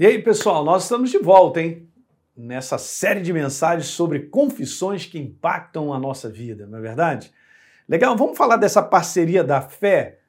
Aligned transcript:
E 0.00 0.06
aí, 0.06 0.18
pessoal, 0.18 0.64
nós 0.64 0.84
estamos 0.84 1.10
de 1.10 1.18
volta, 1.18 1.60
hein? 1.60 1.86
Nessa 2.34 2.78
série 2.78 3.20
de 3.20 3.34
mensagens 3.34 3.88
sobre 3.88 4.20
confissões 4.20 5.04
que 5.04 5.18
impactam 5.18 5.92
a 5.92 5.98
nossa 5.98 6.26
vida, 6.30 6.66
não 6.66 6.78
é 6.78 6.80
verdade? 6.80 7.30
Legal, 7.86 8.16
vamos 8.16 8.38
falar 8.38 8.56
dessa 8.56 8.82
parceria 8.82 9.44
da 9.44 9.60
fé 9.60 10.20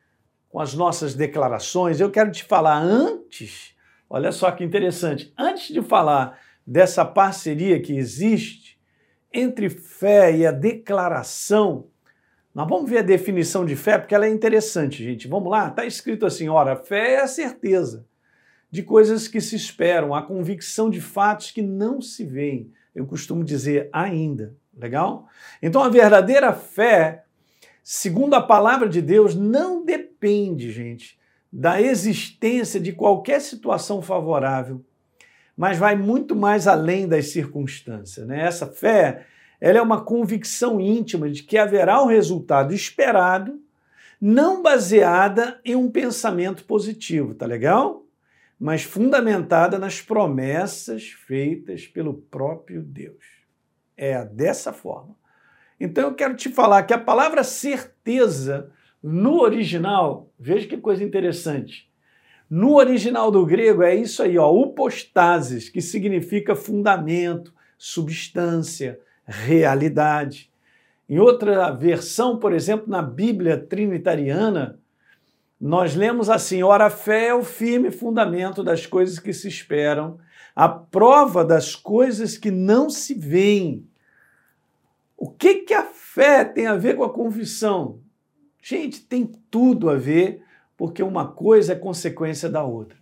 com 0.49 0.59
as 0.59 0.73
nossas 0.73 1.13
declarações. 1.13 2.01
Eu 2.01 2.11
quero 2.11 2.29
te 2.31 2.43
falar 2.43 2.79
antes, 2.79 3.73
olha 4.09 4.33
só 4.33 4.51
que 4.51 4.61
interessante, 4.61 5.33
antes 5.39 5.73
de 5.73 5.81
falar 5.81 6.37
dessa 6.67 7.05
parceria 7.05 7.81
que 7.81 7.95
existe 7.95 8.77
entre 9.31 9.69
fé 9.69 10.35
e 10.35 10.45
a 10.45 10.51
declaração, 10.51 11.87
nós 12.53 12.67
vamos 12.67 12.89
ver 12.89 12.97
a 12.97 13.03
definição 13.03 13.65
de 13.65 13.77
fé, 13.77 13.97
porque 13.97 14.13
ela 14.13 14.25
é 14.25 14.29
interessante, 14.29 15.01
gente. 15.01 15.29
Vamos 15.29 15.49
lá? 15.49 15.69
Está 15.69 15.85
escrito 15.85 16.25
assim: 16.25 16.49
ora, 16.49 16.75
fé 16.75 17.13
é 17.13 17.21
a 17.21 17.27
certeza 17.27 18.10
de 18.71 18.81
coisas 18.81 19.27
que 19.27 19.41
se 19.41 19.55
esperam, 19.55 20.15
a 20.15 20.21
convicção 20.21 20.89
de 20.89 21.01
fatos 21.01 21.51
que 21.51 21.61
não 21.61 22.01
se 22.01 22.25
veem. 22.25 22.71
Eu 22.95 23.05
costumo 23.05 23.43
dizer 23.43 23.89
ainda. 23.91 24.55
Legal? 24.75 25.27
Então 25.61 25.83
a 25.83 25.89
verdadeira 25.89 26.53
fé, 26.53 27.25
segundo 27.83 28.33
a 28.33 28.41
palavra 28.41 28.87
de 28.87 29.01
Deus, 29.01 29.35
não 29.35 29.83
depende, 29.83 30.71
gente, 30.71 31.19
da 31.51 31.81
existência 31.81 32.79
de 32.79 32.93
qualquer 32.93 33.41
situação 33.41 34.01
favorável, 34.01 34.83
mas 35.57 35.77
vai 35.77 35.97
muito 35.97 36.35
mais 36.35 36.67
além 36.67 37.07
das 37.07 37.27
circunstâncias. 37.27 38.25
Né? 38.25 38.41
Essa 38.41 38.65
fé 38.65 39.25
ela 39.59 39.77
é 39.77 39.81
uma 39.81 40.03
convicção 40.03 40.81
íntima 40.81 41.29
de 41.29 41.43
que 41.43 41.57
haverá 41.57 42.01
um 42.01 42.07
resultado 42.07 42.73
esperado, 42.73 43.61
não 44.19 44.63
baseada 44.63 45.59
em 45.63 45.75
um 45.75 45.91
pensamento 45.91 46.63
positivo, 46.63 47.35
tá 47.35 47.45
legal? 47.45 48.03
Mas 48.61 48.83
fundamentada 48.83 49.79
nas 49.79 50.01
promessas 50.01 51.09
feitas 51.09 51.87
pelo 51.87 52.13
próprio 52.13 52.83
Deus. 52.83 53.25
É 53.97 54.23
dessa 54.23 54.71
forma. 54.71 55.15
Então 55.79 56.03
eu 56.03 56.13
quero 56.13 56.35
te 56.35 56.47
falar 56.47 56.83
que 56.83 56.93
a 56.93 56.99
palavra 56.99 57.43
certeza 57.43 58.71
no 59.01 59.41
original, 59.41 60.29
veja 60.39 60.67
que 60.67 60.77
coisa 60.77 61.03
interessante. 61.03 61.89
No 62.47 62.75
original 62.75 63.31
do 63.31 63.43
grego 63.47 63.81
é 63.81 63.95
isso 63.95 64.21
aí, 64.21 64.37
ó, 64.37 64.51
upostasis, 64.53 65.67
que 65.67 65.81
significa 65.81 66.55
fundamento, 66.55 67.51
substância, 67.79 68.99
realidade. 69.25 70.51
Em 71.09 71.17
outra 71.17 71.71
versão, 71.71 72.37
por 72.37 72.53
exemplo, 72.53 72.87
na 72.87 73.01
Bíblia 73.01 73.57
trinitariana, 73.57 74.79
nós 75.61 75.95
lemos 75.95 76.27
assim: 76.27 76.63
ora, 76.63 76.87
a 76.87 76.89
fé 76.89 77.27
é 77.27 77.35
o 77.35 77.43
firme 77.43 77.91
fundamento 77.91 78.63
das 78.63 78.87
coisas 78.87 79.19
que 79.19 79.31
se 79.31 79.47
esperam, 79.47 80.17
a 80.55 80.67
prova 80.67 81.45
das 81.45 81.75
coisas 81.75 82.35
que 82.35 82.49
não 82.49 82.89
se 82.89 83.13
veem. 83.13 83.87
O 85.15 85.29
que, 85.29 85.57
que 85.57 85.73
a 85.75 85.83
fé 85.83 86.43
tem 86.43 86.65
a 86.65 86.75
ver 86.75 86.95
com 86.95 87.03
a 87.03 87.13
confissão? 87.13 87.99
Gente, 88.59 89.01
tem 89.01 89.31
tudo 89.51 89.87
a 89.87 89.95
ver, 89.95 90.43
porque 90.75 91.03
uma 91.03 91.27
coisa 91.27 91.73
é 91.73 91.75
consequência 91.75 92.49
da 92.49 92.63
outra. 92.63 92.97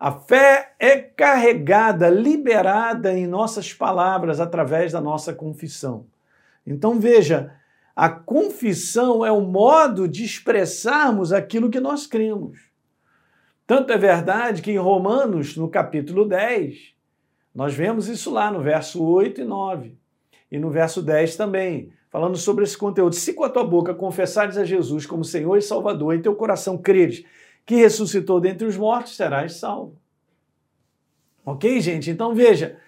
A 0.00 0.10
fé 0.10 0.74
é 0.78 0.96
carregada, 0.96 2.08
liberada 2.08 3.12
em 3.12 3.26
nossas 3.26 3.74
palavras 3.74 4.40
através 4.40 4.92
da 4.92 5.02
nossa 5.02 5.34
confissão. 5.34 6.06
Então 6.66 6.98
veja, 6.98 7.54
a 7.94 8.08
confissão 8.08 9.24
é 9.24 9.30
o 9.30 9.40
modo 9.40 10.08
de 10.08 10.24
expressarmos 10.24 11.32
aquilo 11.32 11.70
que 11.70 11.78
nós 11.78 12.06
cremos. 12.06 12.58
Tanto 13.66 13.92
é 13.92 13.96
verdade 13.96 14.60
que 14.60 14.72
em 14.72 14.78
Romanos, 14.78 15.56
no 15.56 15.68
capítulo 15.68 16.26
10, 16.26 16.94
nós 17.54 17.72
vemos 17.72 18.08
isso 18.08 18.30
lá 18.30 18.50
no 18.50 18.60
verso 18.60 19.02
8 19.02 19.40
e 19.40 19.44
9. 19.44 19.96
E 20.50 20.58
no 20.58 20.70
verso 20.70 21.00
10 21.00 21.36
também, 21.36 21.92
falando 22.10 22.36
sobre 22.36 22.64
esse 22.64 22.76
conteúdo. 22.76 23.14
Se 23.14 23.32
com 23.32 23.44
a 23.44 23.48
tua 23.48 23.64
boca 23.64 23.94
confessares 23.94 24.58
a 24.58 24.64
Jesus 24.64 25.06
como 25.06 25.24
Senhor 25.24 25.56
e 25.56 25.62
Salvador, 25.62 26.14
e 26.14 26.22
teu 26.22 26.34
coração 26.34 26.76
creres 26.76 27.24
que 27.64 27.76
ressuscitou 27.76 28.40
dentre 28.40 28.66
os 28.66 28.76
mortos, 28.76 29.16
serás 29.16 29.54
salvo. 29.54 29.96
Ok, 31.46 31.80
gente? 31.80 32.10
Então 32.10 32.34
veja, 32.34 32.78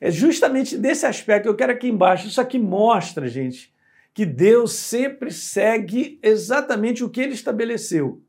é 0.00 0.10
justamente 0.10 0.76
desse 0.76 1.06
aspecto 1.06 1.44
que 1.44 1.48
eu 1.48 1.56
quero 1.56 1.72
aqui 1.72 1.88
embaixo. 1.88 2.26
Isso 2.26 2.40
aqui 2.40 2.58
mostra, 2.58 3.26
gente, 3.26 3.72
que 4.12 4.26
Deus 4.26 4.72
sempre 4.72 5.30
segue 5.30 6.18
exatamente 6.22 7.04
o 7.04 7.10
que 7.10 7.20
ele 7.20 7.34
estabeleceu. 7.34 8.22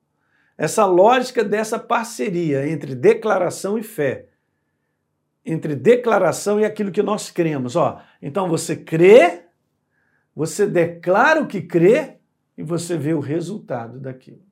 Essa 0.58 0.86
lógica 0.86 1.44
dessa 1.44 1.80
parceria 1.80 2.68
entre 2.68 2.94
declaração 2.94 3.78
e 3.78 3.84
fé. 3.84 4.30
Entre 5.44 5.76
declaração 5.76 6.60
e 6.60 6.66
aquilo 6.66 6.92
que 6.92 7.02
nós 7.02 7.32
cremos. 7.32 7.76
Ó, 7.76 8.00
então 8.22 8.48
você 8.48 8.76
crê, 8.76 9.46
você 10.36 10.68
declara 10.68 11.42
o 11.42 11.48
que 11.48 11.62
crê 11.62 12.18
e 12.56 12.62
você 12.64 12.96
vê 12.96 13.14
o 13.14 13.20
resultado 13.20 14.00
daquilo. 14.00 14.44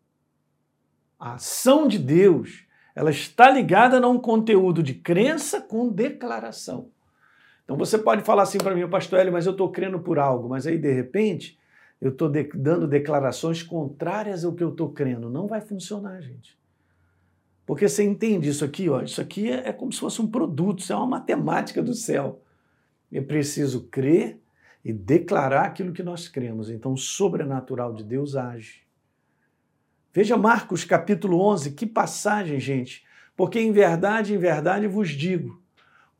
A 1.19 1.33
ação 1.33 1.87
de 1.87 1.99
Deus, 1.99 2.65
ela 2.95 3.11
está 3.11 3.49
ligada 3.49 4.03
a 4.03 4.09
um 4.09 4.17
conteúdo 4.17 4.81
de 4.81 4.95
crença 4.95 5.61
com 5.61 5.89
declaração. 5.89 6.89
Então 7.69 7.77
você 7.77 7.99
pode 7.99 8.23
falar 8.23 8.41
assim 8.41 8.57
para 8.57 8.73
mim, 8.73 8.89
pastor 8.89 9.19
Hélio, 9.19 9.31
mas 9.31 9.45
eu 9.45 9.51
estou 9.51 9.71
crendo 9.71 9.99
por 9.99 10.17
algo, 10.17 10.49
mas 10.49 10.65
aí 10.65 10.75
de 10.75 10.91
repente 10.91 11.55
eu 12.01 12.09
estou 12.09 12.27
de 12.27 12.49
dando 12.55 12.87
declarações 12.87 13.61
contrárias 13.61 14.43
ao 14.43 14.55
que 14.55 14.63
eu 14.63 14.71
estou 14.71 14.91
crendo. 14.91 15.29
Não 15.29 15.45
vai 15.45 15.61
funcionar, 15.61 16.19
gente. 16.19 16.57
Porque 17.67 17.87
você 17.87 18.03
entende 18.03 18.49
isso 18.49 18.65
aqui, 18.65 18.89
ó, 18.89 19.03
isso 19.03 19.21
aqui 19.21 19.51
é, 19.51 19.69
é 19.69 19.71
como 19.71 19.93
se 19.93 19.99
fosse 19.99 20.19
um 20.19 20.25
produto, 20.25 20.79
isso 20.79 20.91
é 20.91 20.95
uma 20.95 21.05
matemática 21.05 21.79
do 21.79 21.93
céu. 21.93 22.41
É 23.13 23.21
preciso 23.21 23.83
crer 23.83 24.39
e 24.83 24.91
declarar 24.91 25.65
aquilo 25.65 25.93
que 25.93 26.01
nós 26.01 26.27
cremos. 26.27 26.71
Então 26.71 26.93
o 26.93 26.97
sobrenatural 26.97 27.93
de 27.93 28.03
Deus 28.03 28.35
age. 28.35 28.81
Veja 30.11 30.35
Marcos 30.35 30.83
capítulo 30.83 31.39
11, 31.39 31.73
que 31.73 31.85
passagem, 31.85 32.59
gente. 32.59 33.05
Porque 33.37 33.59
em 33.59 33.71
verdade, 33.71 34.33
em 34.33 34.39
verdade 34.39 34.87
vos 34.87 35.09
digo, 35.09 35.61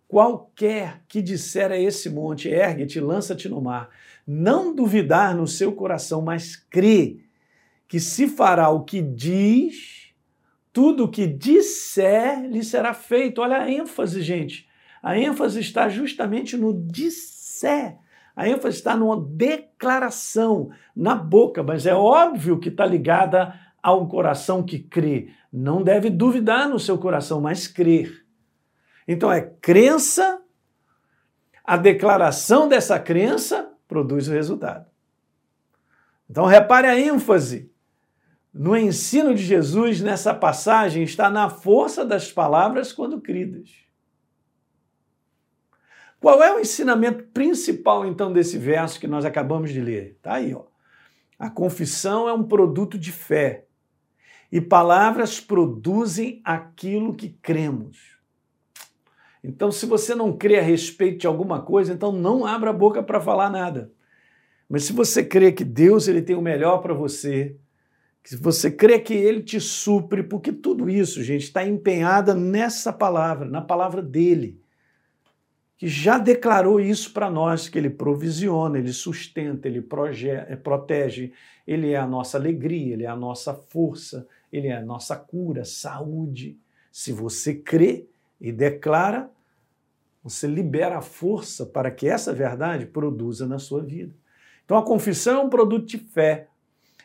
Qualquer 0.10 1.04
que 1.08 1.22
disser 1.22 1.72
a 1.72 1.78
esse 1.78 2.10
monte, 2.10 2.50
ergue-te, 2.50 3.00
lança-te 3.00 3.48
no 3.48 3.62
mar, 3.62 3.92
não 4.26 4.74
duvidar 4.74 5.36
no 5.36 5.46
seu 5.46 5.72
coração, 5.72 6.20
mas 6.20 6.56
crê 6.56 7.20
que 7.88 8.00
se 8.00 8.28
fará 8.28 8.70
o 8.70 8.84
que 8.84 9.04
diz, 9.04 10.12
tudo 10.74 11.04
o 11.04 11.08
que 11.08 11.28
disser 11.28 12.44
lhe 12.50 12.64
será 12.64 12.92
feito. 12.92 13.40
Olha 13.40 13.58
a 13.58 13.70
ênfase, 13.70 14.24
gente. 14.24 14.68
A 15.04 15.16
ênfase 15.16 15.60
está 15.60 15.88
justamente 15.88 16.58
no 16.58 16.74
disser. 16.74 17.96
A 18.36 18.50
ênfase 18.50 18.78
está 18.78 18.98
numa 18.98 19.22
declaração 19.22 20.72
na 20.96 21.14
boca, 21.14 21.62
mas 21.62 21.86
é 21.86 21.94
óbvio 21.94 22.58
que 22.58 22.70
está 22.70 22.84
ligada 22.84 23.54
a 23.82 23.94
um 23.94 24.08
coração 24.08 24.64
que 24.64 24.80
crê. 24.80 25.30
Não 25.54 25.84
deve 25.84 26.10
duvidar 26.10 26.68
no 26.68 26.80
seu 26.80 26.98
coração, 26.98 27.40
mas 27.40 27.68
crer. 27.68 28.28
Então 29.12 29.32
é 29.32 29.42
crença, 29.42 30.40
a 31.64 31.76
declaração 31.76 32.68
dessa 32.68 33.00
crença 33.00 33.74
produz 33.88 34.28
o 34.28 34.32
resultado. 34.32 34.86
Então 36.30 36.46
repare 36.46 36.86
a 36.86 36.96
ênfase 36.96 37.74
no 38.54 38.78
ensino 38.78 39.34
de 39.34 39.42
Jesus 39.42 40.00
nessa 40.00 40.32
passagem 40.32 41.02
está 41.02 41.28
na 41.28 41.50
força 41.50 42.06
das 42.06 42.32
palavras 42.32 42.94
quando 42.94 43.20
cridas. 43.20 43.72
Qual 46.20 46.44
é 46.44 46.56
o 46.56 46.60
ensinamento 46.60 47.24
principal 47.30 48.06
então 48.06 48.32
desse 48.32 48.60
verso 48.60 49.00
que 49.00 49.08
nós 49.08 49.26
acabamos 49.26 49.72
de 49.72 49.82
ler? 49.82 50.20
Tá 50.22 50.36
aí, 50.36 50.54
ó. 50.54 50.66
A 51.40 51.50
confissão 51.50 52.30
é 52.30 52.34
um 52.34 52.44
produto 52.44 52.96
de 52.96 53.12
fé. 53.12 53.66
E 54.52 54.62
palavras 54.62 55.40
produzem 55.40 56.42
aquilo 56.44 57.16
que 57.16 57.30
cremos. 57.30 58.19
Então, 59.44 59.72
se 59.72 59.86
você 59.86 60.14
não 60.14 60.36
crê 60.36 60.60
a 60.60 60.64
respeito 60.64 61.20
de 61.20 61.28
alguma 61.28 61.62
coisa, 61.62 61.94
então 61.94 62.12
não 62.12 62.46
abra 62.46 62.72
a 62.72 62.74
boca 62.74 63.02
para 63.02 63.22
falar 63.22 63.50
nada. 63.50 63.92
Mas 64.68 64.84
se 64.84 64.94
você 64.94 65.24
crê 65.24 65.52
que 65.52 65.64
Deus 65.64 66.08
ele 66.08 66.22
tem 66.22 66.36
o 66.36 66.42
melhor 66.42 66.80
para 66.80 66.94
você, 66.94 67.56
se 68.24 68.36
você 68.36 68.70
crê 68.70 69.00
que 69.00 69.14
Ele 69.14 69.42
te 69.42 69.60
supre, 69.60 70.22
porque 70.22 70.52
tudo 70.52 70.90
isso, 70.90 71.24
gente, 71.24 71.46
está 71.46 71.66
empenhada 71.66 72.36
nessa 72.36 72.94
palavra, 72.94 73.48
na 73.48 73.62
palavra 73.62 74.02
dele, 74.02 74.62
que 75.78 75.88
já 75.88 76.20
declarou 76.20 76.80
isso 76.80 77.12
para 77.14 77.32
nós, 77.32 77.70
que 77.70 77.80
Ele 77.80 77.90
provisiona, 77.90 78.78
Ele 78.78 78.94
sustenta, 78.94 79.68
Ele 79.68 79.80
eh, 79.80 80.56
protege, 80.56 81.32
Ele 81.66 81.92
é 81.92 81.98
a 81.98 82.06
nossa 82.06 82.38
alegria, 82.38 82.94
Ele 82.94 83.06
é 83.06 83.08
a 83.08 83.16
nossa 83.16 83.54
força, 83.54 84.28
Ele 84.52 84.68
é 84.68 84.76
a 84.76 84.86
nossa 84.86 85.16
cura, 85.16 85.66
saúde. 85.66 86.56
Se 86.92 87.12
você 87.14 87.56
crê, 87.56 88.06
e 88.40 88.52
declara, 88.52 89.30
você 90.24 90.48
libera 90.48 90.98
a 90.98 91.02
força 91.02 91.66
para 91.66 91.92
que 91.92 92.08
essa 92.08 92.34
verdade 92.34 92.86
produza 92.86 93.48
na 93.48 93.60
sua 93.60 93.82
vida. 93.82 94.14
Então 94.66 94.78
a 94.78 94.86
confissão 94.86 95.42
é 95.42 95.44
um 95.46 95.50
produto 95.50 95.86
de 95.86 95.98
fé. 95.98 96.48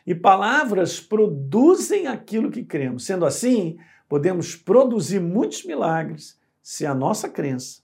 E 0.05 0.13
palavras 0.13 0.99
produzem 0.99 2.05
aquilo 2.05 2.51
que 2.51 2.63
cremos. 2.63 3.05
Sendo 3.05 3.25
assim, 3.25 3.77
podemos 4.07 4.55
produzir 4.55 5.19
muitos 5.19 5.65
milagres 5.65 6.39
se 6.61 6.85
a 6.85 6.93
nossa 6.93 7.27
crença 7.27 7.81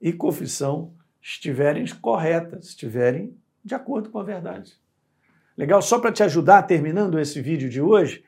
e 0.00 0.12
confissão 0.12 0.92
estiverem 1.22 1.86
corretas, 2.00 2.68
estiverem 2.68 3.36
de 3.64 3.74
acordo 3.74 4.10
com 4.10 4.18
a 4.18 4.24
verdade. 4.24 4.74
Legal? 5.56 5.82
Só 5.82 5.98
para 5.98 6.10
te 6.10 6.22
ajudar, 6.22 6.62
terminando 6.62 7.20
esse 7.20 7.40
vídeo 7.40 7.68
de 7.68 7.80
hoje, 7.80 8.24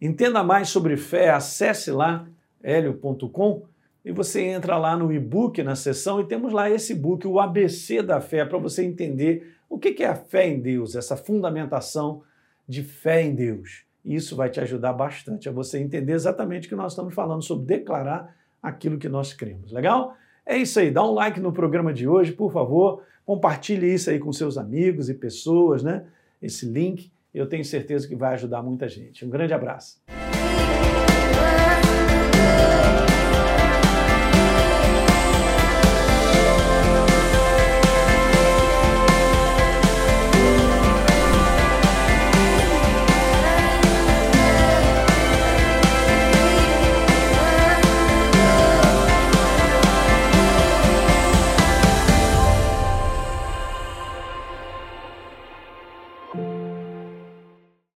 entenda 0.00 0.44
mais 0.44 0.68
sobre 0.68 0.96
fé, 0.96 1.30
acesse 1.30 1.90
lá 1.90 2.28
helio.com 2.62 3.66
e 4.04 4.12
você 4.12 4.42
entra 4.42 4.76
lá 4.76 4.96
no 4.96 5.12
e-book 5.12 5.62
na 5.62 5.74
seção 5.74 6.20
e 6.20 6.26
temos 6.26 6.52
lá 6.52 6.68
esse 6.68 6.94
book, 6.94 7.26
o 7.26 7.40
ABC 7.40 8.02
da 8.02 8.20
fé, 8.20 8.44
para 8.44 8.58
você 8.58 8.84
entender 8.84 9.54
o 9.68 9.78
que 9.78 10.02
é 10.02 10.06
a 10.06 10.14
fé 10.14 10.46
em 10.46 10.60
Deus, 10.60 10.94
essa 10.94 11.16
fundamentação 11.16 12.22
de 12.68 12.82
fé 12.82 13.22
em 13.22 13.34
Deus. 13.34 13.84
Isso 14.04 14.36
vai 14.36 14.50
te 14.50 14.60
ajudar 14.60 14.92
bastante 14.92 15.48
a 15.48 15.52
você 15.52 15.78
entender 15.78 16.12
exatamente 16.12 16.66
o 16.66 16.68
que 16.68 16.76
nós 16.76 16.92
estamos 16.92 17.14
falando 17.14 17.42
sobre 17.42 17.64
declarar 17.64 18.36
aquilo 18.62 18.98
que 18.98 19.08
nós 19.08 19.32
cremos. 19.32 19.72
Legal? 19.72 20.14
É 20.44 20.58
isso 20.58 20.78
aí. 20.78 20.90
Dá 20.90 21.02
um 21.02 21.12
like 21.12 21.40
no 21.40 21.52
programa 21.52 21.92
de 21.92 22.06
hoje, 22.06 22.32
por 22.32 22.52
favor. 22.52 23.02
Compartilhe 23.24 23.94
isso 23.94 24.10
aí 24.10 24.18
com 24.18 24.30
seus 24.30 24.58
amigos 24.58 25.08
e 25.08 25.14
pessoas, 25.14 25.82
né? 25.82 26.04
Esse 26.42 26.66
link. 26.66 27.10
Eu 27.32 27.48
tenho 27.48 27.64
certeza 27.64 28.06
que 28.06 28.14
vai 28.14 28.34
ajudar 28.34 28.62
muita 28.62 28.86
gente. 28.86 29.24
Um 29.24 29.30
grande 29.30 29.54
abraço. 29.54 30.02